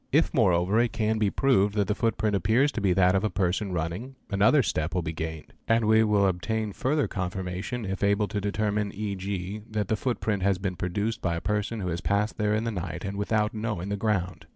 If 0.11 0.33
moreover 0.33 0.79
it 0.79 0.93
can 0.93 1.19
be 1.19 1.29
proved 1.29 1.75
that 1.75 1.85
the 1.87 1.93
footprint 1.93 2.35
appears 2.35 2.71
to 2.71 2.81
be 2.81 2.91
that 2.93 3.13
of 3.13 3.23
a 3.23 3.29
person 3.29 3.71
running, 3.71 4.15
another 4.31 4.63
step 4.63 4.95
will 4.95 5.03
be 5.03 5.13
gained; 5.13 5.53
and 5.67 5.85
we 5.85 6.03
will: 6.03 6.25
obtain 6.25 6.73
further 6.73 7.07
confirmation 7.07 7.85
if 7.85 8.01
able 8.03 8.27
to 8.29 8.41
determine, 8.41 8.91
e.g., 8.95 9.61
that 9.69 9.89
the 9.89 9.95
footprint 9.95 10.41
has 10.41 10.57
been 10.57 10.75
produced 10.75 11.21
by 11.21 11.35
a 11.35 11.39
person 11.39 11.81
who 11.81 11.89
has 11.89 12.01
passed 12.01 12.39
there 12.39 12.55
in 12.55 12.63
the 12.63 12.71
night 12.71 13.05
and 13.05 13.15
without 13.15 13.53
knowing 13.53 13.89
the 13.89 13.95
ground. 13.95 14.47